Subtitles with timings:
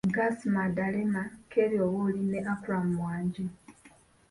[0.15, 1.21] Gasi Madalema,
[1.51, 3.43] Kerry Owori ne Akram Mwanje.